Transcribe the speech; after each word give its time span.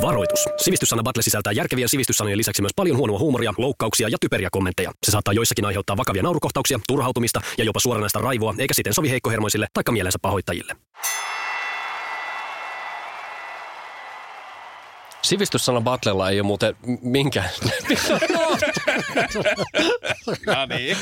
Varoitus. 0.00 0.48
Sivistyssana 0.56 1.02
Battle 1.02 1.22
sisältää 1.22 1.52
järkevien 1.52 1.88
sivistyssanojen 1.88 2.38
lisäksi 2.38 2.62
myös 2.62 2.72
paljon 2.76 2.96
huonoa 2.96 3.18
huumoria, 3.18 3.54
loukkauksia 3.58 4.08
ja 4.08 4.16
typeriä 4.20 4.48
kommentteja. 4.52 4.92
Se 5.02 5.10
saattaa 5.10 5.34
joissakin 5.34 5.64
aiheuttaa 5.64 5.96
vakavia 5.96 6.22
naurukohtauksia, 6.22 6.80
turhautumista 6.88 7.40
ja 7.58 7.64
jopa 7.64 7.80
suoranaista 7.80 8.18
raivoa, 8.18 8.54
eikä 8.58 8.74
siten 8.74 8.94
sovi 8.94 9.10
heikkohermoisille 9.10 9.66
tai 9.74 9.82
mielensä 9.90 10.18
pahoittajille. 10.22 10.76
Sivistyssana 15.22 15.80
Battlella 15.80 16.30
ei 16.30 16.40
ole 16.40 16.46
muuten 16.46 16.76
minkään... 17.02 17.50
No 20.46 20.66
niin. 20.66 20.96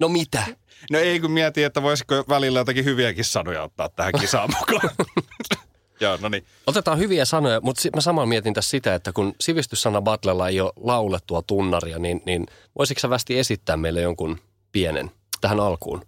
No 0.00 0.08
mitä? 0.08 0.42
No 0.90 0.98
ei 0.98 1.20
kun 1.20 1.30
mietin, 1.30 1.66
että 1.66 1.82
voisiko 1.82 2.24
välillä 2.28 2.58
jotakin 2.58 2.84
hyviäkin 2.84 3.24
sanoja 3.24 3.62
ottaa 3.62 3.88
tähän 3.88 4.12
kisaan 4.20 4.50
mukaan. 4.60 4.90
Joo, 6.00 6.18
no 6.20 6.28
niin. 6.28 6.44
Otetaan 6.66 6.98
hyviä 6.98 7.24
sanoja, 7.24 7.60
mutta 7.60 7.82
mä 7.94 8.00
samalla 8.00 8.26
mietin 8.26 8.54
tässä 8.54 8.70
sitä, 8.70 8.94
että 8.94 9.12
kun 9.12 9.34
sivistyssana 9.40 10.02
Battlella 10.02 10.48
ei 10.48 10.60
ole 10.60 10.72
laulettua 10.76 11.42
tunnaria, 11.42 11.98
niin, 11.98 12.22
niin 12.26 12.46
voisitko 12.78 13.00
sä 13.00 13.10
västi 13.10 13.38
esittää 13.38 13.76
meille 13.76 14.00
jonkun 14.00 14.38
pienen 14.72 15.10
tähän 15.40 15.60
alkuun? 15.60 16.02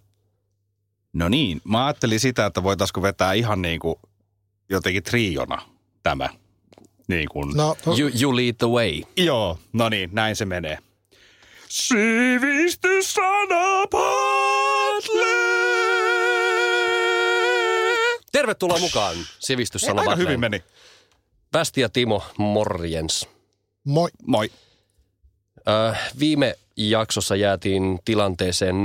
No 1.13 1.29
niin, 1.29 1.61
mä 1.63 1.85
ajattelin 1.85 2.19
sitä, 2.19 2.45
että 2.45 2.63
voitaisiko 2.63 3.01
vetää 3.01 3.33
ihan 3.33 3.61
niin 3.61 3.79
kuin 3.79 3.95
jotenkin 4.69 5.03
triona 5.03 5.61
tämä. 6.03 6.29
Niin 7.07 7.29
kuin. 7.31 7.57
No, 7.57 7.77
You, 7.99 8.11
you 8.21 8.35
lead 8.35 8.53
the 8.53 8.67
way. 8.67 9.01
Joo, 9.17 9.59
no 9.73 9.89
niin, 9.89 10.09
näin 10.13 10.35
se 10.35 10.45
menee. 10.45 10.77
Sivistyssana 11.69 13.87
Battle! 13.91 14.26
Tervetuloa 18.31 18.79
mukaan 18.79 19.15
sivistyssana 19.39 20.01
Aika 20.01 20.15
hyvin 20.15 20.39
meni. 20.39 20.63
Västi 21.53 21.81
ja 21.81 21.89
Timo, 21.89 22.23
morjens. 22.37 23.27
moi. 23.83 24.09
Moi. 24.25 24.51
Ö, 25.67 25.95
viime 26.19 26.55
jaksossa 26.77 27.35
jäätiin 27.35 27.99
tilanteeseen 28.05 28.75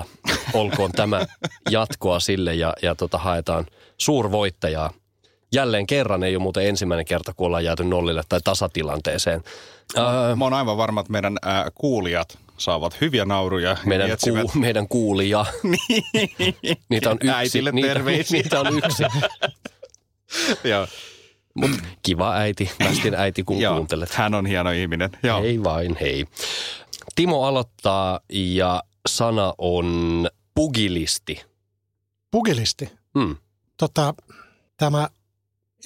0-0. 0.00 0.04
Olkoon 0.52 0.92
tämä 0.92 1.26
jatkoa 1.70 2.20
sille 2.20 2.54
ja, 2.54 2.74
ja 2.82 2.94
tota, 2.94 3.18
haetaan 3.18 3.66
suurvoittajaa. 3.98 4.90
Jälleen 5.52 5.86
kerran 5.86 6.22
ei 6.22 6.36
ole 6.36 6.42
muuten 6.42 6.66
ensimmäinen 6.66 7.06
kerta, 7.06 7.34
kun 7.34 7.46
ollaan 7.46 7.64
jääty 7.64 7.84
nollille 7.84 8.22
tai 8.28 8.40
tasatilanteeseen. 8.44 9.42
Ö, 9.98 10.36
Mä 10.36 10.44
oon 10.44 10.54
aivan 10.54 10.76
varma, 10.76 11.00
että 11.00 11.12
meidän 11.12 11.36
ää, 11.42 11.70
kuulijat 11.74 12.38
saavat 12.58 13.00
hyviä 13.00 13.24
nauruja. 13.24 13.70
ja 13.70 13.76
meidän, 13.86 14.10
etsivät- 14.10 14.42
kuu, 14.52 14.60
meidän 14.60 14.88
kuulija. 14.88 15.46
Niitä 16.90 17.10
on 17.10 17.16
yksi. 17.16 17.28
Äitille 17.34 17.72
niitä, 17.72 18.00
niitä 18.32 18.60
on 18.60 18.78
yksi. 18.78 19.02
Joo. 20.70 20.86
Mut 21.54 21.70
kiva 22.02 22.34
äiti, 22.34 22.70
västin 22.84 23.14
äiti, 23.14 23.42
kun 23.44 23.58
Joo, 23.60 23.74
kuuntelet. 23.74 24.10
hän 24.10 24.34
on 24.34 24.46
hieno 24.46 24.70
ihminen. 24.70 25.10
Joo. 25.22 25.42
Hei 25.42 25.62
vain, 25.64 25.96
hei. 26.00 26.24
Timo 27.14 27.44
aloittaa 27.44 28.20
ja 28.32 28.82
sana 29.08 29.54
on 29.58 30.28
pugilisti. 30.54 31.42
Pugilisti. 32.30 32.90
Hmm. 33.18 33.36
Tota, 33.76 34.14
tämä 34.76 35.08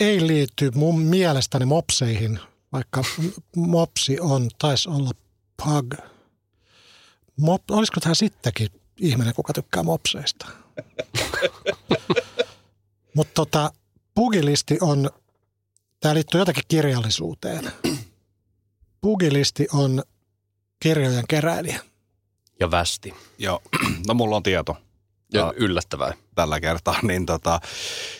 ei 0.00 0.26
liity 0.26 0.70
mun 0.74 1.00
mielestäni 1.02 1.64
mopseihin, 1.64 2.40
vaikka 2.72 3.02
mopsi 3.56 4.20
on, 4.20 4.48
taisi 4.58 4.88
olla 4.88 5.11
pug. 5.64 5.94
Mop, 7.36 7.62
olisiko 7.70 8.00
tämä 8.00 8.14
sittenkin 8.14 8.68
ihminen, 9.00 9.34
kuka 9.34 9.52
tykkää 9.52 9.82
mopseista? 9.82 10.46
Mutta 13.16 13.32
tota, 13.34 13.72
pugilisti 14.14 14.78
on, 14.80 15.10
tämä 16.00 16.14
liittyy 16.14 16.40
jotenkin 16.40 16.64
kirjallisuuteen. 16.68 17.72
Pugilisti 19.00 19.66
on 19.72 20.02
kirjojen 20.80 21.24
keräilijä. 21.28 21.80
Ja 22.60 22.70
västi. 22.70 23.14
Joo. 23.38 23.62
No 24.06 24.14
mulla 24.14 24.36
on 24.36 24.42
tieto 24.42 24.76
Ja 25.32 25.40
Joo. 25.40 25.52
yllättävää. 25.56 26.12
tällä 26.34 26.60
kertaa. 26.60 26.96
Niin 27.08 27.26
tota, 27.26 27.60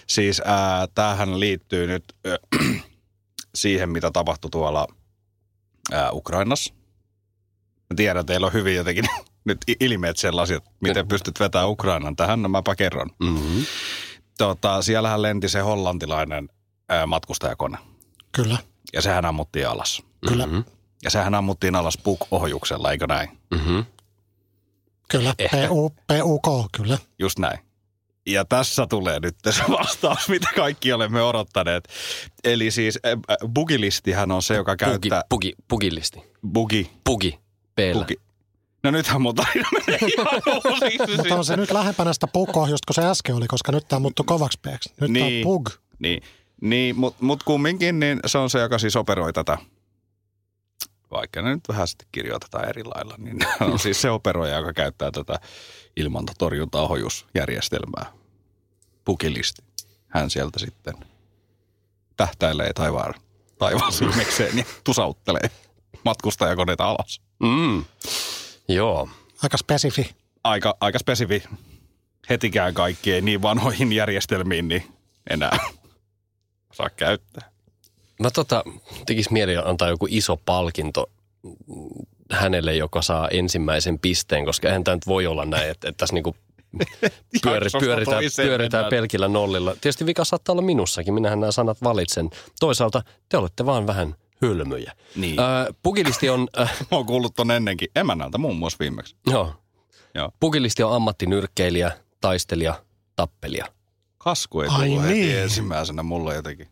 siis 0.07 0.43
ää, 0.45 0.87
tämähän 0.95 1.41
liittyy 1.41 1.87
nyt 1.87 2.05
ö, 2.27 2.39
siihen, 3.55 3.91
mitä 3.91 4.11
tapahtui 4.11 4.51
tuolla 4.51 4.87
ää, 5.93 6.13
Ukrainassa. 6.13 6.75
Mä 7.93 7.97
tiedän, 7.97 8.21
että 8.21 8.33
teillä 8.33 8.47
on 8.47 8.53
hyvin 8.53 8.75
jotenkin 8.75 9.05
nyt 9.45 9.59
ilmeet 9.81 10.17
sellaisia, 10.17 10.57
että 10.57 10.71
miten 10.81 11.09
pystyt 11.09 11.41
vetämään 11.41 11.69
Ukrainan 11.71 12.17
tähän. 12.17 12.43
No 12.43 12.49
mäpä 12.49 12.75
kerron. 12.75 13.11
Mm-hmm. 13.23 13.65
Tota, 14.39 14.83
siellähän 14.83 15.23
lenti 15.23 15.49
se 15.49 15.61
hollantilainen 15.61 16.49
ää, 16.89 17.07
matkustajakone. 17.07 17.79
Kyllä, 18.33 18.59
Ja 18.93 19.03
sehän 19.03 19.25
ammuttiin 19.25 19.69
alas. 19.69 20.03
kyllä, 20.29 20.47
Mm-hmm. 20.47 20.65
Ja 21.05 21.11
sehän 21.11 21.35
ammuttiin 21.35 21.75
alas 21.75 21.99
PUK-ohjuksella, 21.99 22.91
eikö 22.91 23.07
näin? 23.07 23.39
Mm-hmm. 23.55 23.85
kyllä. 25.09 25.35
Ehkä. 25.39 25.69
PU, 25.69 25.91
PUK, 25.91 26.69
kyllä. 26.77 26.99
Just 27.19 27.39
näin. 27.39 27.59
Ja 28.27 28.45
tässä 28.45 28.87
tulee 28.87 29.21
nyt 29.21 29.37
se 29.51 29.63
vastaus, 29.69 30.29
mitä 30.35 30.49
kaikki 30.57 30.93
olemme 30.93 31.23
odottaneet. 31.23 31.89
Eli 32.45 32.71
siis 32.71 32.99
bugilistihän 33.55 34.33
on 34.33 34.43
se, 34.43 34.55
joka 34.55 34.77
käyttää... 34.77 35.23
pugi, 35.29 35.53
pugilisti. 35.69 36.23
Bugi. 36.53 36.91
Pugi. 37.05 37.42
Peellä. 37.75 38.05
Bugi. 38.05 38.15
No 38.83 38.91
nythän 38.91 39.23
mun 39.23 39.35
tarina 39.35 39.69
menee 39.73 39.99
ihan 40.17 40.43
uusiksi. 40.65 41.17
Mutta 41.17 41.35
on 41.35 41.45
se 41.45 41.57
nyt 41.57 41.71
lähempänä 41.71 42.13
sitä 42.13 42.27
pukohjusta 42.27 42.87
kuin 42.87 42.95
se 42.95 43.11
äsken 43.11 43.35
oli, 43.35 43.47
koska 43.47 43.73
nyt 43.73 43.89
tämä 43.89 44.01
muuttuu 44.01 44.25
kovaksi 44.25 44.59
peeksi. 44.63 44.93
Nyt 45.01 45.11
niin. 45.11 45.47
On 45.47 45.53
pug. 45.53 45.69
Niin, 45.99 46.23
niin 46.61 46.99
mutta 46.99 47.25
mut 47.25 47.43
kumminkin 47.43 48.01
niin 48.01 48.21
se 48.27 48.39
on 48.39 48.51
se, 48.51 48.61
joka 48.61 48.79
siis 48.79 48.97
operoi 48.97 49.33
tätä. 49.33 49.59
Vaikka 51.11 51.43
ne 51.43 51.55
nyt 51.55 51.69
vähän 51.69 51.89
sitten 51.89 52.09
kirjoitetaan 52.13 52.69
eri 52.69 52.85
lailla, 52.85 53.15
niin 53.19 53.39
on 53.73 53.79
siis 53.79 54.03
se 54.03 54.11
operoija, 54.11 54.57
joka 54.57 54.73
käyttää 54.73 55.11
tätä 55.11 55.41
ilmantorjuntaohjusjärjestelmää. 55.97 58.13
Bugilisti. 59.05 59.63
Hän 60.09 60.31
sieltä 60.31 60.59
sitten 60.59 60.95
tähtäilee 62.17 62.73
taivaan, 62.73 63.15
taivaan 63.59 63.93
silmikseen 63.99 64.59
ja 64.59 64.65
tusauttelee 64.85 65.51
matkustajakoneita 66.05 66.85
alas. 66.85 67.21
Mm. 67.43 67.85
Joo. 68.69 69.09
Aika 69.43 69.57
spesifi. 69.57 70.11
Aika, 70.45 70.77
aika 70.81 70.99
spesifi. 70.99 71.43
Hetikään 72.31 72.75
kaikki 72.75 73.13
ei 73.13 73.21
niin 73.21 73.43
vanhoihin 73.43 73.93
järjestelmiin, 73.93 74.69
niin 74.69 74.83
enää 75.31 75.59
saa 76.77 76.91
käyttää. 76.91 77.51
Mä 78.21 78.31
tota, 78.31 78.65
tekis 79.07 79.31
mieli 79.31 79.57
antaa 79.57 79.89
joku 79.89 80.07
iso 80.11 80.37
palkinto 80.37 81.11
hänelle, 82.31 82.75
joka 82.75 83.03
saa 83.03 83.29
ensimmäisen 83.29 83.99
pisteen, 83.99 84.45
koska 84.45 84.69
eihän 84.69 84.85
tämä 84.85 84.97
nyt 84.97 85.07
voi 85.07 85.27
olla 85.27 85.45
näin, 85.45 85.71
että, 85.71 85.89
että 85.89 85.99
tässä 85.99 86.15
niinku 86.15 86.37
pyöri, 87.43 87.67
pyöritään, 87.81 88.23
pyöritään 88.37 88.85
pelkillä 88.91 89.29
nollilla. 89.29 89.73
Tietysti 89.73 90.07
vika 90.07 90.25
saattaa 90.25 90.53
olla 90.53 90.63
minussakin, 90.63 91.15
minähän 91.15 91.41
nämä 91.41 91.53
sanat 91.53 91.83
valitsen. 91.83 92.31
Toisaalta 92.61 93.03
te 93.29 93.37
olette 93.37 93.67
vaan 93.67 93.87
vähän 93.87 94.15
hölmöjä. 94.43 94.93
Niin. 95.17 95.41
Äh, 95.41 95.67
pugilisti 95.83 96.31
on, 96.31 96.49
äh, 96.61 96.77
Mä 96.91 96.97
oon 96.97 97.07
kuullut 97.07 97.35
ton 97.35 97.51
ennenkin 97.51 97.89
emännältä 97.97 98.39
muun 98.39 98.57
muassa 98.57 98.77
viimeksi. 98.81 99.17
joo, 99.27 99.55
Joo. 100.15 100.31
pugilisti 100.41 100.83
on 100.83 100.95
ammattinyrkkeilijä, 100.95 101.93
taistelija, 102.21 102.85
tappelija. 103.17 103.65
Kasku 104.19 104.61
ei 104.61 104.69
Ai 104.69 104.87
tullut 104.89 105.03
heti 105.05 105.15
niin. 105.15 105.39
ensimmäisenä 105.39 106.03
mulle 106.03 106.35
jotenkin. 106.35 106.69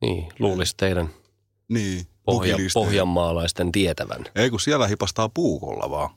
Niin, 0.00 0.28
luulisi 0.38 0.74
teidän 0.76 1.10
Niin. 1.68 2.06
pohja, 2.24 2.56
pohjanmaalaisten 2.74 3.72
tietävän. 3.72 4.24
Ei 4.34 4.50
kun 4.50 4.60
siellä 4.60 4.86
hipastaa 4.88 5.28
puukolla 5.28 5.90
vaan. 5.90 6.10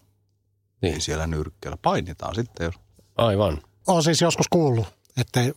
Niin. 0.82 0.94
Ei 0.94 1.02
siellä 1.02 1.28
nyrkkeellä. 1.28 1.78
Painitaan 1.82 2.36
sitten 2.36 2.66
jos. 2.66 2.76
Aivan. 3.18 3.62
Olen 3.88 4.04
siis 4.04 4.22
joskus 4.22 4.46
kuullut, 4.50 4.88
että 5.18 5.42
ei, 5.42 5.54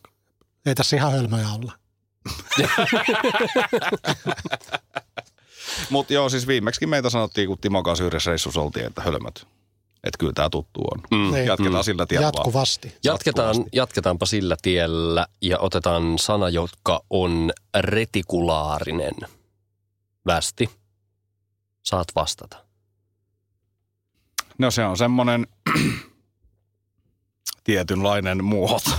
ei 0.66 0.74
tässä 0.74 0.96
ihan 0.96 1.12
hölmöjä 1.12 1.46
olla. 1.48 1.72
Mutta 5.90 6.12
joo, 6.12 6.28
siis 6.28 6.46
viimeksi 6.46 6.86
meitä 6.86 7.10
sanottiin, 7.10 7.48
kun 7.48 7.58
Timo 7.58 7.82
kanssa 7.82 8.04
yhdessä 8.04 8.30
reissussa 8.30 8.60
oltiin, 8.60 8.86
että 8.86 9.02
hölmöt. 9.02 9.46
Että 10.04 10.18
kyllä 10.18 10.32
tämä 10.32 10.50
tuttu 10.50 10.80
on. 10.80 11.00
Mm. 11.10 11.34
Niin. 11.34 11.46
Jatketaan 11.46 11.84
sillä 11.84 12.06
tiellä 12.06 12.24
vaan. 12.24 12.32
Jatkuvasti. 12.36 12.94
Jatketaan, 13.04 13.48
Jatkuvasti. 13.48 13.76
jatketaanpa 13.76 14.26
sillä 14.26 14.56
tiellä 14.62 15.26
ja 15.42 15.58
otetaan 15.58 16.18
sana, 16.18 16.48
joka 16.48 17.00
on 17.10 17.50
retikulaarinen. 17.80 19.14
Västi, 20.26 20.70
saat 21.82 22.08
vastata. 22.14 22.64
No 24.58 24.70
se 24.70 24.84
on 24.84 24.96
semmoinen, 24.96 25.46
tietynlainen 27.64 28.44
muoto. 28.44 28.90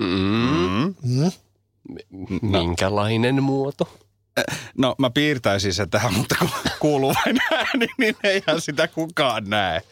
Mm. 0.00 0.94
Mm. 1.02 1.32
Minkälainen 2.42 3.42
muoto? 3.42 3.98
No 4.78 4.94
mä 4.98 5.10
piirtäisin 5.10 5.74
sen 5.74 5.90
tähän, 5.90 6.14
mutta 6.14 6.36
kun 6.38 6.48
kuuluu 6.80 7.14
vain 7.14 7.36
ääni, 7.52 7.86
niin 7.98 8.16
eihän 8.24 8.60
sitä 8.60 8.88
kukaan 8.88 9.44
näe. 9.50 9.82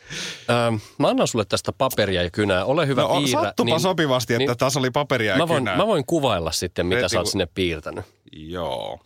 Öö, 0.51 0.71
mä 0.99 1.09
annan 1.09 1.27
sulle 1.29 1.45
tästä 1.45 1.73
paperia 1.73 2.23
ja 2.23 2.31
kynää. 2.31 2.65
Ole 2.65 2.87
hyvä 2.87 3.03
No 3.03 3.09
piirrä. 3.21 3.43
sattupa 3.43 3.79
sopivasti, 3.79 4.35
että 4.35 4.47
niin- 4.53 4.59
tässä 4.59 4.79
oli 4.79 4.91
paperia 4.91 5.33
ja 5.33 5.39
mä 5.39 5.49
voin, 5.49 5.61
kynää. 5.61 5.77
mä 5.77 5.87
voin 5.87 6.05
kuvailla 6.07 6.53
sitten, 6.53 6.87
mitä 6.87 7.01
Reti, 7.01 7.09
sä 7.09 7.19
oot 7.19 7.29
sinne 7.29 7.47
piirtänyt. 7.55 8.05
Joo. 8.33 8.99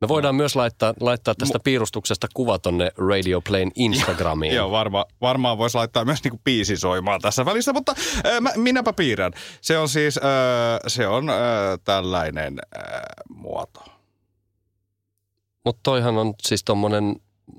Me 0.00 0.08
voidaan 0.08 0.34
myös 0.34 0.56
laittaa, 0.56 0.94
laittaa 1.00 1.34
tästä 1.34 1.58
piirustuksesta 1.64 2.26
kuva 2.34 2.58
tonne 2.58 2.90
Radio 2.96 3.40
Playn 3.40 3.70
Instagramiin. 3.74 4.54
Joo, 4.54 4.70
varma, 4.70 5.04
varmaan 5.20 5.58
voisi 5.58 5.76
laittaa 5.76 6.04
myös 6.04 6.24
niinku 6.24 6.40
biisi 6.44 6.76
soimaan 6.76 7.20
tässä 7.20 7.44
välissä, 7.44 7.72
mutta 7.72 7.94
äh, 8.26 8.40
mä, 8.40 8.50
minäpä 8.56 8.92
piirrän. 8.92 9.32
Se 9.60 9.78
on 9.78 9.88
siis, 9.88 10.16
äh, 10.18 10.22
se 10.86 11.06
on 11.06 11.30
äh, 11.30 11.36
tällainen 11.84 12.58
äh, 12.76 13.00
muoto. 13.28 13.84
Mutta 15.66 15.80
toihan 15.82 16.16
on 16.18 16.34
siis 16.42 16.64
tommonen, 16.64 17.16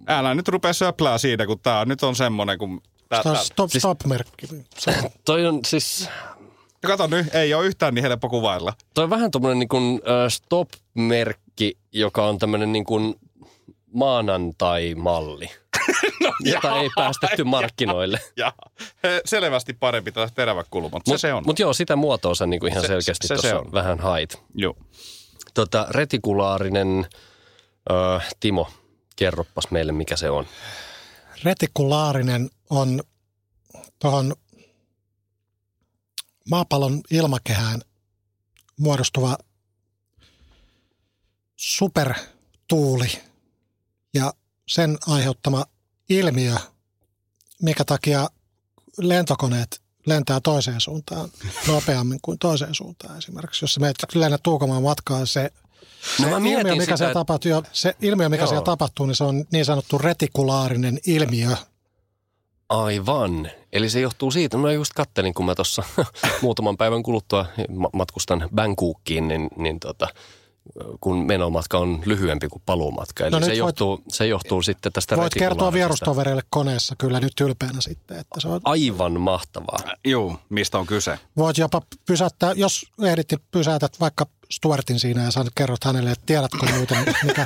Älä 0.08 0.36
nyt 0.36 0.48
rupea 0.48 0.74
söplää 0.74 1.18
siitä, 1.18 1.46
kun 1.46 1.60
tää 1.60 1.80
on, 1.80 1.88
nyt 1.88 2.04
on 2.04 2.16
semmonen, 2.16 2.58
kun... 2.58 2.82
Tää, 3.10 3.24
Tämä 3.24 3.34
tää. 3.34 3.42
on 3.42 3.46
stop, 3.46 3.70
siis- 3.70 3.82
stop-merkki. 3.82 4.48
Se- 4.78 5.12
toi 5.26 5.46
on 5.48 5.60
siis, 5.66 6.10
Kato 6.86 7.08
nyt, 7.08 7.36
ei 7.36 7.54
ole 7.54 7.66
yhtään 7.66 7.94
niin 7.94 8.04
helppo 8.04 8.30
kuvailla. 8.30 8.74
toi 8.94 9.04
on 9.04 9.10
vähän 9.10 9.32
tommonen 9.32 9.60
niin 9.60 9.70
kuin 9.70 10.02
stop-merkki, 10.30 11.78
joka 11.92 12.26
on 12.28 12.38
tämmönen 12.40 12.72
niin 12.72 12.84
kuin 12.86 13.16
maanantai-malli, 13.94 15.50
No, 16.24 16.34
jota 16.44 16.80
ei 16.80 16.90
päästetty 16.96 17.44
markkinoille. 17.44 18.20
Ja 18.38 18.54
he, 19.04 19.22
selvästi 19.26 19.74
parempi 19.74 20.12
taas 20.12 20.32
terävä 20.32 20.64
kulma, 20.70 20.90
mutta 20.94 21.12
se 21.12 21.18
se 21.18 21.34
on. 21.34 21.44
Mutta 21.46 21.62
joo, 21.62 21.74
sitä 21.74 21.96
muotoa 21.96 22.36
sä 22.36 22.46
niin 22.48 22.60
kuin 22.60 22.72
ihan 22.72 22.82
Se- 22.84 22.88
selkeästi 22.88 23.28
se- 23.28 23.38
se 23.38 23.54
on. 23.56 23.72
vähän 23.74 24.00
hait. 24.00 24.42
Joo. 24.56 24.76
Tota, 25.54 25.88
retikulaarinen, 25.90 27.06
ö, 27.92 28.20
Timo, 28.40 28.72
kerroppas 29.16 29.72
meille 29.72 29.92
mikä 29.92 30.16
se 30.16 30.30
on. 30.30 30.48
Retikulaarinen 31.44 32.50
on 32.70 33.04
tuohon 34.00 34.36
maapallon 36.50 37.02
ilmakehään 37.12 37.82
muodostuva 38.80 39.38
supertuuli 41.56 43.22
ja 44.14 44.34
sen 44.68 44.98
aiheuttama 45.08 45.66
ilmiö, 46.10 46.56
mikä 47.62 47.86
takia 47.86 48.30
lentokoneet 48.98 49.82
lentää 50.06 50.40
toiseen 50.40 50.82
suuntaan 50.82 51.30
nopeammin 51.68 52.20
kuin 52.22 52.40
toiseen 52.40 52.76
suuntaan 52.76 53.18
esimerkiksi. 53.18 53.64
Jos 53.64 53.74
sä 53.74 53.80
menet 53.80 53.96
lennät 54.16 54.48
matkaa, 54.82 55.26
se, 55.26 55.52
No 56.20 56.26
se 56.26 56.30
mä 56.32 56.40
mietin 56.40 56.60
ilmiö, 56.60 56.74
mikä 56.74 56.84
sitä, 56.86 56.98
siellä 56.98 57.14
tapahtuu, 57.14 57.52
jo- 57.52 57.64
se 57.72 57.96
ilmiö, 58.02 58.30
mikä 58.30 58.42
Joo. 58.44 58.48
siellä 58.48 58.66
tapahtuu, 58.66 59.06
niin 59.06 59.16
se 59.16 59.24
on 59.24 59.46
niin 59.52 59.66
sanottu 59.66 59.98
retikulaarinen 59.98 61.00
ilmiö. 61.08 61.50
Aivan. 62.70 63.50
Eli 63.74 63.90
se 63.90 64.00
johtuu 64.00 64.32
siitä, 64.32 64.58
mä 64.58 64.72
just 64.72 64.94
kattelin, 64.94 65.34
kun 65.34 65.46
mä 65.46 65.56
tuossa 65.56 65.84
muutaman 66.42 66.78
päivän 66.78 67.04
kuluttua 67.04 67.46
ma- 67.70 67.90
matkustan 67.94 68.50
Bangkokiin, 68.56 69.28
niin, 69.28 69.50
niin 69.58 69.80
tota, 69.80 70.08
kun 71.00 71.26
menomatka 71.26 71.78
on 71.78 72.02
lyhyempi 72.06 72.48
kuin 72.48 72.62
paluumatka. 72.66 73.24
Eli 73.24 73.32
No 73.32 73.40
se, 73.40 73.46
nyt 73.46 73.50
voit- 73.54 73.58
johtuu, 73.58 74.04
se 74.10 74.28
johtuu 74.28 74.62
sitten 74.62 74.92
tästä 74.94 75.18
Voit 75.18 75.34
kertoa 75.34 75.74
vierustovereille 75.74 76.42
koneessa 76.50 76.96
kyllä 76.98 77.20
nyt 77.20 77.40
ylpeänä 77.42 77.82
sitten, 77.82 78.20
että 78.20 78.40
se 78.42 78.48
on, 78.48 78.62
Aivan 78.64 79.22
mahtavaa. 79.22 79.80
Joo, 80.06 80.40
mistä 80.50 80.78
on 80.80 80.86
kyse? 80.88 81.20
voit 81.38 81.58
jopa 81.58 81.82
pysäyttää, 82.06 82.54
jos 82.56 82.86
ehdit, 83.04 83.32
niin 83.32 83.42
pysäytät 83.52 84.00
vaikka 84.00 84.26
Stuartin 84.52 85.00
siinä 85.00 85.24
ja 85.24 85.32
sanot, 85.32 85.54
kerrot 85.56 85.84
hänelle, 85.84 86.12
että 86.12 86.26
tiedätkö 86.26 86.66
muuten, 86.76 86.98
mikä... 87.28 87.46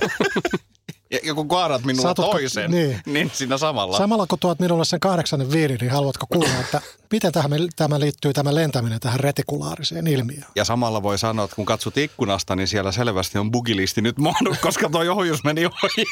Ja, 1.12 1.20
ja 1.24 1.34
kun 1.34 1.48
kaadat 1.48 1.84
minulla 1.84 2.10
Satutko- 2.10 2.32
toisen, 2.32 2.72
niin. 2.72 3.02
niin. 3.06 3.32
siinä 3.34 3.58
samalla. 3.58 3.98
Samalla 3.98 4.28
kun 4.28 4.40
tuot 4.40 4.60
minulle 4.60 4.86
sen 4.86 5.00
kahdeksannen 5.00 5.52
viinin, 5.52 5.78
niin 5.82 5.92
haluatko 5.92 6.26
kuulla, 6.30 6.60
että 6.60 6.82
miten 7.12 7.32
tähän, 7.32 7.52
tämä 7.76 8.00
liittyy 8.00 8.34
tämä 8.34 8.56
lentäminen 8.56 9.00
tähän 9.00 9.20
retikulaariseen 9.20 10.08
ilmiöön? 10.08 10.46
Ja 10.56 10.66
samalla 10.66 11.04
voi 11.04 11.18
sanoa, 11.18 11.46
että 11.46 11.56
kun 11.56 11.66
katsot 11.66 11.98
ikkunasta, 11.98 12.56
niin 12.56 12.68
siellä 12.68 12.92
selvästi 12.92 13.38
on 13.38 13.52
bugilisti 13.52 14.02
nyt 14.02 14.18
mahdu, 14.18 14.56
koska 14.62 14.90
toi 14.90 15.10
ohjus 15.10 15.44
meni 15.44 15.66
ohi. 15.66 16.06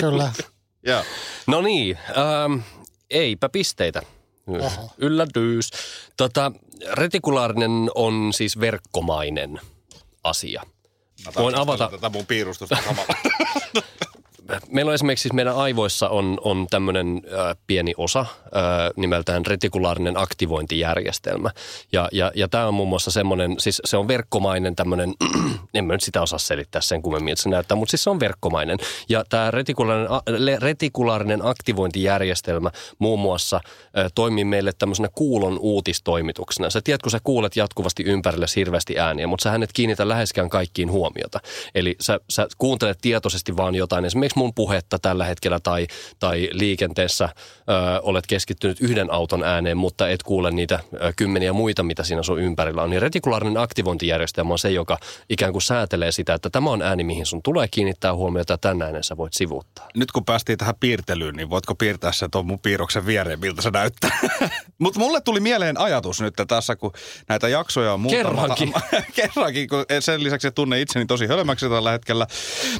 Kyllä. 0.00 0.32
ja. 0.86 1.04
No 1.46 1.60
niin, 1.60 1.98
ähm, 2.08 2.60
eipä 3.10 3.48
pisteitä. 3.48 4.02
Oho. 4.46 4.90
Yllätys. 4.98 5.70
Tota, 6.16 6.52
retikulaarinen 6.92 7.90
on 7.94 8.32
siis 8.32 8.60
verkkomainen 8.60 9.60
asia. 10.24 10.62
Voin 11.36 11.54
avata, 11.54 11.88
Tätä 11.88 12.08
mun 12.08 12.26
piirustusta 12.26 12.76
samalla. 12.84 13.14
meillä 14.70 14.90
on 14.90 14.94
esimerkiksi 14.94 15.22
siis 15.22 15.32
meidän 15.32 15.56
aivoissa 15.56 16.08
on, 16.08 16.38
on 16.44 16.66
tämmöinen 16.70 17.22
äh, 17.26 17.56
pieni 17.66 17.94
osa 17.96 18.20
äh, 18.20 18.26
nimeltään 18.96 19.46
retikulaarinen 19.46 20.16
aktivointijärjestelmä. 20.16 21.50
Ja, 21.92 22.08
ja, 22.12 22.32
ja 22.34 22.48
tämä 22.48 22.66
on 22.66 22.74
muun 22.74 22.88
muassa 22.88 23.10
semmoinen, 23.10 23.54
siis 23.58 23.82
se 23.84 23.96
on 23.96 24.08
verkkomainen 24.08 24.76
tämmöinen, 24.76 25.14
en 25.74 25.84
mä 25.84 25.92
nyt 25.92 26.02
sitä 26.02 26.22
osaa 26.22 26.38
selittää 26.38 26.80
sen 26.80 27.02
kummemmin, 27.02 27.24
miltä 27.24 27.42
se 27.42 27.48
näyttää, 27.48 27.76
mutta 27.76 27.90
siis 27.90 28.04
se 28.04 28.10
on 28.10 28.20
verkkomainen. 28.20 28.78
Ja 29.08 29.24
tämä 29.28 29.50
retikulaarinen, 29.50 30.62
retikulaarinen 30.62 31.40
aktivointijärjestelmä 31.46 32.70
muun 32.98 33.20
muassa 33.20 33.56
äh, 33.56 34.06
toimii 34.14 34.44
meille 34.44 34.72
tämmöisenä 34.78 35.08
kuulon 35.14 35.58
uutistoimituksena. 35.58 36.70
Sä 36.70 36.80
tiedät, 36.84 37.02
kun 37.02 37.10
sä 37.10 37.18
kuulet 37.24 37.56
jatkuvasti 37.56 38.02
ympärille 38.02 38.46
hirveästi 38.56 38.98
ääniä, 38.98 39.26
mutta 39.26 39.42
sä 39.42 39.58
et 39.62 39.72
kiinnitä 39.72 40.08
läheskään 40.08 40.48
kaikkiin 40.48 40.90
huomiota. 40.90 41.40
Eli 41.74 41.96
sä, 42.00 42.20
sä 42.30 42.46
kuuntelet 42.58 42.98
tietoisesti 43.00 43.56
vaan 43.56 43.74
jotain, 43.74 44.04
esimerkiksi 44.04 44.38
mun 44.42 44.54
puhetta 44.54 44.98
tällä 44.98 45.24
hetkellä 45.24 45.60
tai, 45.60 45.86
tai 46.18 46.48
liikenteessä 46.52 47.24
ö, 47.24 47.32
olet 48.02 48.26
keskittynyt 48.26 48.80
yhden 48.80 49.12
auton 49.12 49.44
ääneen, 49.44 49.76
mutta 49.76 50.08
et 50.08 50.22
kuule 50.22 50.50
niitä 50.50 50.80
ö, 50.94 51.12
kymmeniä 51.16 51.52
muita, 51.52 51.82
mitä 51.82 52.04
siinä 52.04 52.22
sun 52.22 52.40
ympärillä 52.40 52.82
on. 52.82 52.90
Niin 52.90 53.02
retikulaarinen 53.02 53.62
aktivointijärjestelmä 53.62 54.52
on 54.52 54.58
se, 54.58 54.70
joka 54.70 54.98
ikään 55.28 55.52
kuin 55.52 55.62
säätelee 55.62 56.12
sitä, 56.12 56.34
että 56.34 56.50
tämä 56.50 56.70
on 56.70 56.82
ääni, 56.82 57.04
mihin 57.04 57.26
sun 57.26 57.42
tulee 57.42 57.68
kiinnittää 57.70 58.14
huomiota 58.14 58.52
ja 58.52 58.58
tämän 58.58 58.82
äänen 58.82 59.04
sä 59.04 59.16
voit 59.16 59.32
sivuuttaa. 59.32 59.88
Nyt 59.94 60.12
kun 60.12 60.24
päästiin 60.24 60.58
tähän 60.58 60.74
piirtelyyn, 60.80 61.34
niin 61.34 61.50
voitko 61.50 61.74
piirtää 61.74 62.12
sen 62.12 62.30
tuon 62.30 62.46
mun 62.46 62.58
piirroksen 62.58 63.06
viereen, 63.06 63.40
miltä 63.40 63.62
se 63.62 63.70
näyttää? 63.70 64.18
Mutta 64.78 65.00
mulle 65.00 65.20
tuli 65.20 65.40
mieleen 65.40 65.80
ajatus 65.80 66.20
nyt 66.20 66.34
tässä, 66.48 66.76
kun 66.76 66.92
näitä 67.28 67.48
jaksoja 67.48 67.92
on 67.92 68.00
muutama... 68.00 68.22
Kerrankin. 68.24 68.72
Kerrankin, 69.16 69.68
kun 69.68 69.84
sen 70.00 70.24
lisäksi 70.24 70.50
tunne 70.50 70.80
itseni 70.80 71.06
tosi 71.06 71.26
hölmäksi 71.26 71.68
tällä 71.68 71.90
hetkellä. 71.90 72.26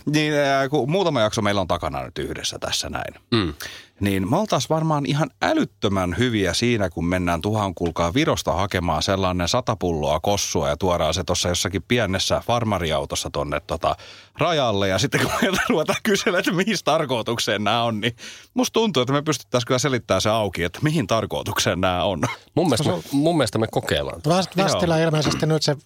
Niin 0.06 0.32
kun 0.70 0.90
muutama 0.90 1.20
jakso 1.20 1.42
meillä 1.52 1.60
on 1.60 1.68
takana 1.68 2.04
nyt 2.04 2.18
yhdessä 2.18 2.58
tässä 2.58 2.90
näin. 2.90 3.14
Mm. 3.30 3.54
Niin 4.00 4.30
me 4.30 4.36
oltaisiin 4.36 4.68
varmaan 4.68 5.06
ihan 5.06 5.30
älyttömän 5.42 6.14
hyviä 6.18 6.54
siinä, 6.54 6.90
kun 6.90 7.04
mennään 7.04 7.40
tuhan 7.40 7.74
kulkaa 7.74 8.14
Virosta 8.14 8.52
hakemaan 8.52 9.02
sellainen 9.02 9.48
sata 9.48 9.76
pulloa 9.76 10.20
kossua 10.20 10.68
ja 10.68 10.76
tuodaan 10.76 11.14
se 11.14 11.24
tuossa 11.24 11.48
jossakin 11.48 11.82
pienessä 11.88 12.42
farmariautossa 12.46 13.30
tonne 13.30 13.60
tota 13.66 13.96
rajalle. 14.38 14.88
Ja 14.88 14.98
sitten 14.98 15.20
kun 15.20 15.30
meiltä 15.42 15.62
ruvetaan 15.68 15.98
kyselemään, 16.02 16.40
että 16.40 16.52
mihin 16.52 16.76
tarkoitukseen 16.84 17.64
nämä 17.64 17.82
on, 17.82 18.00
niin 18.00 18.16
musta 18.54 18.72
tuntuu, 18.72 19.02
että 19.02 19.12
me 19.12 19.22
pystyttäisiin 19.22 19.66
kyllä 19.66 19.78
selittämään 19.78 20.20
se 20.20 20.30
auki, 20.30 20.64
että 20.64 20.78
mihin 20.82 21.06
tarkoitukseen 21.06 21.80
nämä 21.80 22.04
on. 22.04 22.22
Mun 22.54 22.66
mielestä, 22.66 22.88
me, 22.88 23.02
mun 23.12 23.36
mielestä 23.36 23.58
me 23.58 23.66
kokeillaan. 23.70 24.20
Väst, 24.28 24.56
Västillä 24.56 24.98
ilmeisesti 24.98 25.46
nyt 25.46 25.62
se, 25.62 25.76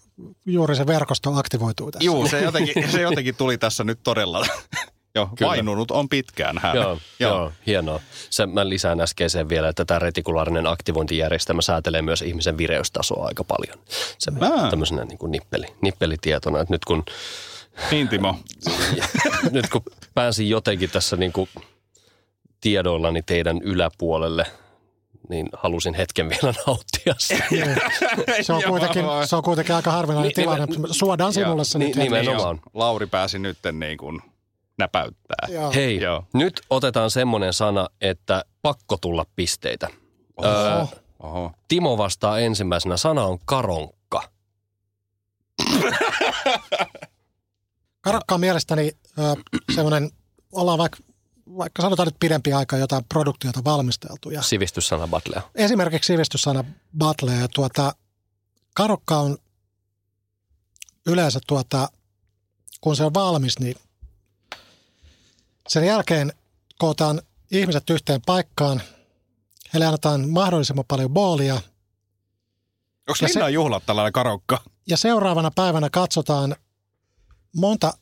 juuri 0.46 0.76
se 0.76 0.86
verkosto 0.86 1.34
aktivoituu 1.34 1.90
tässä. 1.90 2.04
Juu, 2.04 2.28
se 2.28 2.42
jotenkin, 2.42 2.90
se 2.92 3.00
jotenkin 3.00 3.34
tuli 3.34 3.58
tässä 3.58 3.84
nyt 3.84 4.00
todella. 4.02 4.46
Joo, 5.16 5.28
Kyllä. 5.38 5.48
vainunut 5.50 5.90
on 5.90 6.08
pitkään 6.08 6.58
hän. 6.58 6.76
Joo, 6.80 6.98
joo, 7.20 7.52
hienoa. 7.66 8.00
Se, 8.30 8.46
mä 8.46 8.68
lisään 8.68 9.00
äskeiseen 9.00 9.48
vielä, 9.48 9.68
että 9.68 9.84
tämä 9.84 9.98
retikulaarinen 9.98 10.66
aktivointijärjestelmä 10.66 11.62
säätelee 11.62 12.02
myös 12.02 12.22
ihmisen 12.22 12.58
vireystasoa 12.58 13.26
aika 13.26 13.44
paljon. 13.44 13.78
Se 14.18 14.32
Aa. 14.40 14.70
tämmöisenä 14.70 15.04
niin 15.04 15.18
kuin 15.18 15.32
nippeli, 15.32 15.66
nippelitietona, 15.80 16.60
että 16.60 16.74
nyt 16.74 16.84
kun, 16.84 17.04
Niin 17.90 18.08
Timo. 18.08 18.34
nyt 19.50 19.68
kun 19.68 19.82
pääsin 20.14 20.48
jotenkin 20.48 20.90
tässä 20.90 21.16
niin 21.16 21.32
kuin 21.32 21.48
tiedoillani 22.60 23.22
teidän 23.22 23.60
yläpuolelle, 23.62 24.46
niin 25.28 25.48
halusin 25.52 25.94
hetken 25.94 26.28
vielä 26.28 26.54
nauttia 26.66 27.14
siitä. 27.18 27.90
Se 28.42 28.52
on, 28.52 28.62
kuitenkin, 28.68 29.04
se 29.24 29.36
on 29.36 29.42
kuitenkin 29.42 29.74
aika 29.74 29.90
harvinainen 29.90 30.28
Ni- 30.28 30.34
tilanne. 30.34 30.66
Suodaan 30.90 31.32
sinulle 31.32 31.64
se 31.64 31.78
Ni- 31.78 31.84
nyt. 31.86 31.96
nimenomaan. 31.96 32.60
Lauri 32.74 33.06
pääsi 33.06 33.38
nyt 33.38 33.58
niin 33.72 33.98
kuin 33.98 34.20
näpäyttää. 34.78 35.48
Joo. 35.48 35.72
Hei, 35.74 36.00
Joo. 36.00 36.24
nyt 36.32 36.60
otetaan 36.70 37.10
semmoinen 37.10 37.52
sana, 37.52 37.88
että 38.00 38.44
pakko 38.62 38.96
tulla 38.96 39.26
pisteitä. 39.36 39.88
Öö, 40.44 40.74
Oho. 40.76 40.88
Oho. 41.20 41.52
Timo 41.68 41.98
vastaa 41.98 42.38
ensimmäisenä. 42.38 42.96
Sana 42.96 43.24
on 43.24 43.38
karonkka. 43.44 44.22
Karokka 48.00 48.34
on 48.34 48.40
mielestäni 48.40 48.92
ö, 49.18 49.22
semmoinen, 49.74 50.10
ollaan 50.52 50.78
vaikka 50.78 50.98
vaikka 51.58 51.82
sanotaan 51.82 52.06
nyt 52.06 52.16
pidempi 52.20 52.52
aika 52.52 52.76
jotain 52.76 53.04
produktiota 53.04 53.64
valmisteltu. 53.64 54.30
Ja 54.30 54.42
Sivistyssana 54.42 55.08
battlea. 55.08 55.42
esimerkiksi 55.54 56.06
sivistyssana 56.06 56.64
battle 56.98 57.32
ja 57.34 57.48
tuota, 57.54 57.94
karokka 58.74 59.18
on 59.18 59.36
yleensä 61.06 61.40
tuota, 61.46 61.88
kun 62.80 62.96
se 62.96 63.04
on 63.04 63.14
valmis, 63.14 63.58
niin 63.58 63.76
sen 65.76 65.86
jälkeen 65.86 66.32
kootaan 66.78 67.22
ihmiset 67.50 67.90
yhteen 67.90 68.20
paikkaan, 68.26 68.82
heille 69.72 69.86
annetaan 69.86 70.28
mahdollisimman 70.30 70.84
paljon 70.88 71.10
boolia 71.10 71.54
Onko 71.54 73.18
Ja 73.22 73.28
se- 73.28 73.34
Linnan 73.34 73.52
juhlat 73.52 73.86
tällainen 73.86 74.12
karokka? 74.12 74.60
ja 74.86 74.96
seuraavana 74.96 75.50
päivänä 75.50 75.90
katsotaan, 75.90 76.56
monta 77.56 77.92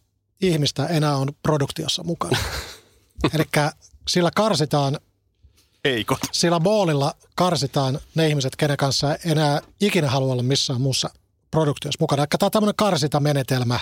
ihmistä 0.43 0.87
enää 0.87 1.17
on 1.17 1.29
produktiossa 1.43 2.03
mukana. 2.05 2.39
Eli 3.35 3.45
sillä 4.09 4.31
karsitaan, 4.37 4.99
Heikot. 5.85 6.19
sillä 6.33 6.61
boolilla 6.61 7.15
karsitaan 7.35 8.01
ne 8.15 8.29
ihmiset, 8.29 8.57
kenen 8.57 8.77
kanssa 8.77 9.17
enää 9.25 9.61
ikinä 9.81 10.11
halua 10.11 10.33
olla 10.33 10.43
missään 10.43 10.81
muussa 10.81 11.11
produktiossa 11.51 11.97
mukana. 12.01 12.23
Eli 12.23 12.29
tämä 12.39 12.47
on 12.47 12.51
tämmöinen 12.51 12.77
karsitamenetelmä. 12.77 13.81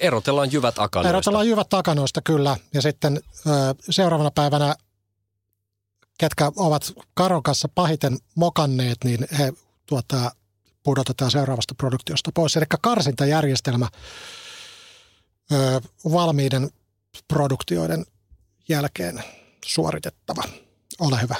Erotellaan 0.00 0.52
jyvät 0.52 0.78
akanoista. 0.78 1.08
Erotellaan 1.08 1.48
jyvät 1.48 1.68
takanoista 1.68 2.22
kyllä 2.22 2.56
ja 2.74 2.82
sitten 2.82 3.20
seuraavana 3.90 4.30
päivänä, 4.30 4.74
ketkä 6.18 6.52
ovat 6.56 6.92
karon 7.14 7.42
kanssa 7.42 7.68
pahiten 7.74 8.18
mokanneet, 8.34 8.98
niin 9.04 9.26
he 9.38 9.52
tuota, 9.86 10.30
pudotetaan 10.82 11.30
seuraavasta 11.30 11.74
produktiosta 11.74 12.30
pois. 12.34 12.56
Eli 12.56 12.64
karsintajärjestelmä 12.82 13.88
ö, 15.52 15.80
valmiiden 16.12 16.70
produktioiden 17.28 18.06
jälkeen 18.68 19.24
suoritettava. 19.64 20.42
Ole 21.00 21.22
hyvä. 21.22 21.36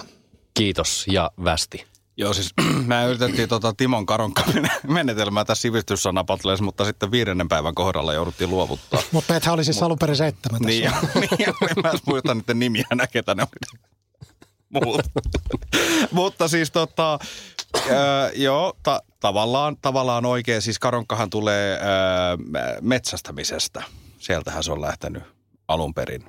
Kiitos 0.55 1.05
ja 1.13 1.31
västi. 1.45 1.87
Joo, 2.19 2.35
siis 2.35 2.51
mä 2.87 3.05
yritettiin 3.05 3.49
tota 3.49 3.73
Timon 3.77 4.07
karonka 4.07 4.43
menetelmää 4.89 5.45
tässä 5.45 5.63
sivistyssanapatteleessa, 5.63 6.65
mutta 6.65 6.85
sitten 6.85 7.11
viidennen 7.11 7.49
päivän 7.49 7.75
kohdalla 7.75 8.15
jouduttiin 8.15 8.51
luovuttaa. 8.51 9.03
Mutta 9.13 9.33
meitä 9.33 9.53
oli 9.53 9.65
siis 9.65 9.83
alun 9.83 9.99
perin 9.99 10.17
seitsemän 10.17 10.61
tässä. 10.61 10.79
Niin, 10.79 10.91
niin 11.39 11.49
en 11.49 11.83
mä 11.83 11.93
muista 12.07 12.35
niiden 12.35 12.59
nimiä 12.59 12.85
enää, 12.93 13.07
ketä 13.07 13.35
ne 13.35 13.43
oli. 13.43 13.81
Muut. 14.85 15.01
Mutta 16.11 16.49
siis 16.49 16.71
tota, 16.71 17.19
ö, 17.77 17.91
joo, 18.35 18.77
ta, 18.83 19.03
tavallaan, 19.21 19.77
tavallaan 19.83 20.27
oikein. 20.27 20.63
Siis 20.63 20.79
karonkkahan 20.79 21.31
tulee 21.31 21.75
ö, 21.75 21.79
metsästämisestä. 22.81 23.83
Sieltähän 24.19 24.65
se 24.65 24.73
on 24.73 24.81
lähtenyt 24.81 25.23
alun 25.69 25.95
perin, 25.95 26.25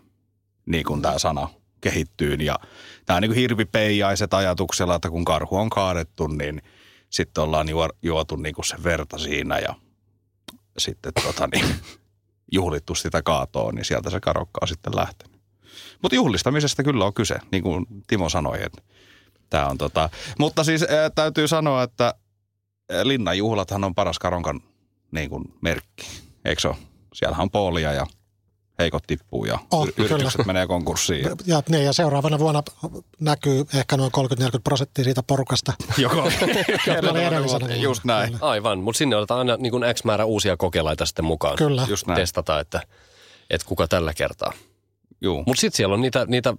niin 0.65 0.85
kuin 0.85 1.01
tämä 1.01 1.19
sana 1.19 1.49
kehittyy. 1.81 2.33
Ja 2.33 2.59
tämä 3.05 3.17
on 3.17 3.21
niin 3.21 3.33
hirvipeijaiset 3.33 4.33
ajatuksella, 4.33 4.95
että 4.95 5.09
kun 5.09 5.25
karhu 5.25 5.57
on 5.57 5.69
kaadettu, 5.69 6.27
niin 6.27 6.61
sitten 7.09 7.43
ollaan 7.43 7.69
juo- 7.69 7.97
juotu 8.01 8.35
niin 8.35 8.55
kuin 8.55 8.65
se 8.65 8.83
verta 8.83 9.17
siinä 9.17 9.59
ja 9.59 9.75
sitten 10.77 11.11
tota 11.23 11.47
niin, 11.53 11.65
juhlittu 12.51 12.95
sitä 12.95 13.21
kaatoa, 13.21 13.71
niin 13.71 13.85
sieltä 13.85 14.09
se 14.09 14.19
karokka 14.19 14.59
on 14.61 14.67
sitten 14.67 14.95
lähtenyt. 14.95 15.39
Mutta 16.01 16.15
juhlistamisesta 16.15 16.83
kyllä 16.83 17.05
on 17.05 17.13
kyse, 17.13 17.39
niin 17.51 17.63
kuin 17.63 17.85
Timo 18.07 18.29
sanoi. 18.29 18.63
Että 18.63 18.81
tää 19.49 19.67
on 19.67 19.77
tota. 19.77 20.09
Mutta 20.39 20.63
siis 20.63 20.83
ää, 20.83 21.09
täytyy 21.09 21.47
sanoa, 21.47 21.83
että 21.83 22.13
ää, 22.89 23.07
Linnan 23.07 23.37
juhlathan 23.37 23.83
on 23.83 23.95
paras 23.95 24.19
karonkan 24.19 24.61
niin 25.11 25.29
kuin 25.29 25.43
merkki. 25.61 26.07
Eikö 26.45 26.61
se 26.61 26.67
ole? 26.67 26.77
Siellähän 27.13 27.43
on 27.43 27.51
poolia 27.51 27.93
ja 27.93 28.05
heikot 28.79 29.03
tippuu 29.07 29.45
ja 29.45 29.59
On, 29.71 29.87
y- 29.87 29.93
yritykset 29.97 30.31
kyllä. 30.33 30.45
menee 30.45 30.67
konkurssiin. 30.67 31.23
Ja, 31.25 31.35
Ja, 31.45 31.63
niin, 31.69 31.85
ja 31.85 31.93
seuraavana 31.93 32.39
vuonna 32.39 32.63
näkyy 33.19 33.65
ehkä 33.73 33.97
noin 33.97 34.11
30-40 34.17 34.43
prosenttia 34.63 35.03
siitä 35.03 35.23
porukasta. 35.23 35.73
joka 35.97 36.23
oli 37.11 37.23
edellisenä. 37.27 37.75
Just 37.75 38.03
näin. 38.03 38.37
Aivan, 38.41 38.79
mutta 38.79 38.97
sinne 38.97 39.15
otetaan 39.15 39.37
aina 39.39 39.57
niin 39.57 39.71
kuin 39.71 39.83
X 39.93 40.03
määrä 40.03 40.25
uusia 40.25 40.57
kokelaita 40.57 41.05
sitten 41.05 41.25
mukaan. 41.25 41.55
Kyllä. 41.55 41.85
Just 41.89 42.07
näin. 42.07 42.17
Testata, 42.19 42.59
että, 42.59 42.81
että 43.49 43.67
kuka 43.67 43.87
tällä 43.87 44.13
kertaa. 44.13 44.53
Juu. 45.21 45.43
Mutta 45.47 45.61
sitten 45.61 45.77
siellä 45.77 45.93
on 45.93 46.01
niitä, 46.01 46.25
niitä 46.25 46.53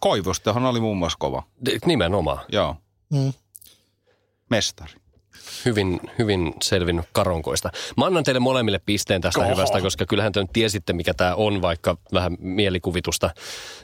Koivustahan 0.00 0.64
oli 0.66 0.80
muun 0.80 0.96
muassa 0.96 1.16
kova. 1.18 1.42
nimenomaan 1.86 2.38
Joo. 2.52 2.76
Mm. 3.12 3.32
Mestari. 4.50 4.92
Hyvin, 5.64 6.00
hyvin 6.18 6.54
selvinnyt 6.62 7.06
karonkoista. 7.12 7.70
Mä 7.96 8.06
annan 8.06 8.24
teille 8.24 8.40
molemmille 8.40 8.78
pisteen 8.78 9.20
tästä 9.20 9.40
Oho. 9.40 9.50
hyvästä, 9.50 9.80
koska 9.80 10.06
kyllähän 10.06 10.32
te 10.32 10.40
nyt 10.40 10.52
tiesitte, 10.52 10.92
mikä 10.92 11.14
tämä 11.14 11.34
on, 11.34 11.62
vaikka 11.62 11.96
vähän 12.12 12.36
mielikuvitusta 12.40 13.30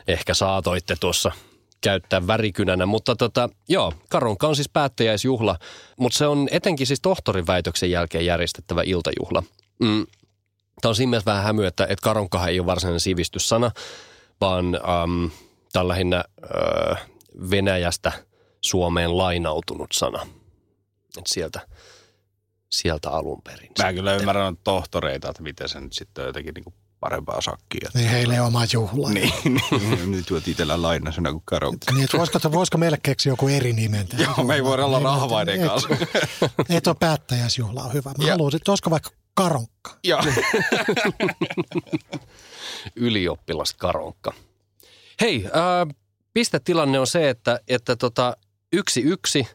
ehkä 0.08 0.34
saatoitte 0.34 0.96
tuossa 1.00 1.32
käyttää 1.80 2.26
värikynänä. 2.26 2.86
Mutta 2.86 3.16
tota, 3.16 3.48
joo, 3.68 3.92
karonka 4.10 4.48
on 4.48 4.56
siis 4.56 4.68
päättäjäisjuhla, 4.68 5.56
mutta 5.98 6.18
se 6.18 6.26
on 6.26 6.48
etenkin 6.50 6.86
siis 6.86 7.00
tohtorin 7.00 7.46
väitöksen 7.46 7.90
jälkeen 7.90 8.26
järjestettävä 8.26 8.82
iltajuhla. 8.86 9.42
Mm. 9.80 10.06
Tämä 10.80 10.90
on 10.90 10.96
siinä 10.96 11.10
mielessä 11.10 11.30
vähän 11.30 11.44
hämyä, 11.44 11.68
että, 11.68 11.84
että 11.84 12.02
karonkahan 12.02 12.48
ei 12.48 12.60
ole 12.60 12.66
varsinainen 12.66 13.00
sivistyssana, 13.00 13.70
vaan 14.40 14.74
ähm, 14.74 15.26
tämä 15.72 15.80
on 15.80 15.88
lähinnä 15.88 16.24
äh, 16.94 17.06
Venäjästä 17.50 18.12
Suomeen 18.60 19.18
lainautunut 19.18 19.92
sana. 19.92 20.26
Et 21.18 21.26
sieltä, 21.26 21.60
sieltä 22.70 23.10
alun 23.10 23.42
perin. 23.42 23.70
Mä 23.82 23.92
kyllä 23.92 24.14
ymmärrän 24.14 24.44
noita 24.44 24.60
tohtoreita, 24.64 25.30
että 25.30 25.42
miten 25.42 25.68
se 25.68 25.80
nyt 25.80 25.92
sitten 25.92 26.22
on 26.22 26.26
jotenkin 26.28 26.54
niinku 26.54 26.74
parempaa 27.00 27.40
sakkia. 27.40 27.90
Niin 27.94 28.08
heille 28.10 28.40
oma 28.40 28.62
juhla. 28.72 29.10
Niin, 29.10 29.32
niin. 29.70 30.10
nyt 30.10 30.30
juot 30.30 30.48
itsellä 30.48 30.82
lainasena 30.82 31.32
kuin 31.32 31.42
karokka. 31.44 31.92
Niin, 31.92 32.04
että 32.04 32.18
voisiko, 32.18 32.52
voisiko 32.52 32.78
meille 32.78 32.98
keksiä 33.02 33.32
joku 33.32 33.48
eri 33.48 33.72
nimen? 33.72 34.06
Joo, 34.18 34.44
me 34.46 34.54
ei 34.54 34.64
voida 34.64 34.84
olla 34.84 34.98
rahvaiden 35.00 35.60
Et- 35.60 35.66
kanssa. 35.68 35.88
Ei 36.68 36.80
tuo 36.80 36.94
päättäjäisjuhla 36.94 37.82
on 37.82 37.92
hyvä. 37.92 38.12
Mä 38.18 38.24
Ja- 38.26 38.32
haluaisin, 38.32 38.56
että 38.56 38.72
olisiko 38.72 38.90
vaikka 38.90 39.10
karonkka. 39.34 39.96
Joo. 40.04 40.22
Ylioppilaskaronkka. 42.96 44.32
Hei, 45.20 45.44
ää, 45.52 45.86
pistetilanne 46.32 47.00
on 47.00 47.06
se, 47.06 47.28
että, 47.30 47.60
että 47.68 47.96
tota, 47.96 48.36
yksi 48.72 49.00
yksi. 49.00 49.46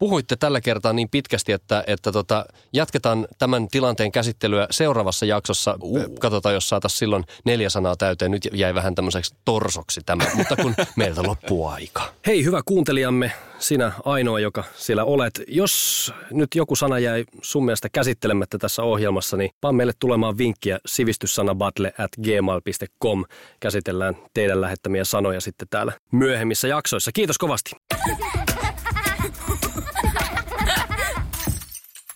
Puhuitte 0.00 0.36
tällä 0.36 0.60
kertaa 0.60 0.92
niin 0.92 1.08
pitkästi, 1.08 1.52
että, 1.52 1.84
että 1.86 2.12
tota, 2.12 2.46
jatketaan 2.72 3.28
tämän 3.38 3.68
tilanteen 3.68 4.12
käsittelyä 4.12 4.66
seuraavassa 4.70 5.26
jaksossa. 5.26 5.78
Uh. 5.82 6.00
Katsotaan, 6.20 6.54
jos 6.54 6.68
saataisiin 6.68 6.98
silloin 6.98 7.24
neljä 7.44 7.70
sanaa 7.70 7.96
täyteen. 7.96 8.30
Nyt 8.30 8.48
jäi 8.52 8.74
vähän 8.74 8.94
tämmöiseksi 8.94 9.34
torsoksi 9.44 10.00
tämä, 10.06 10.24
mutta 10.36 10.56
kun 10.56 10.74
meiltä 10.96 11.22
loppuu 11.22 11.66
aika. 11.66 12.02
Hei, 12.26 12.44
hyvä 12.44 12.60
kuuntelijamme, 12.64 13.32
sinä 13.58 13.92
ainoa, 14.04 14.40
joka 14.40 14.64
siellä 14.76 15.04
olet. 15.04 15.42
Jos 15.48 16.14
nyt 16.30 16.54
joku 16.54 16.76
sana 16.76 16.98
jäi 16.98 17.24
sun 17.42 17.64
mielestä 17.64 17.88
käsittelemättä 17.92 18.58
tässä 18.58 18.82
ohjelmassa, 18.82 19.36
niin 19.36 19.50
vaan 19.62 19.74
meille 19.74 19.92
tulemaan 19.98 20.38
vinkkiä 20.38 20.78
sivistyssanabattle 20.86 21.92
at 21.98 22.10
gmail.com. 22.22 23.24
Käsitellään 23.60 24.16
teidän 24.34 24.60
lähettämiä 24.60 25.04
sanoja 25.04 25.40
sitten 25.40 25.68
täällä 25.68 25.92
myöhemmissä 26.12 26.68
jaksoissa. 26.68 27.12
Kiitos 27.12 27.38
kovasti. 27.38 27.70